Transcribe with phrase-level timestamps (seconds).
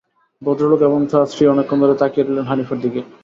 [0.41, 3.01] ভদ্রলোক এবং তাঁর স্ত্রী অনেকক্ষণ ধরে তাকিয়ে রইলেন হানিফার দিকে।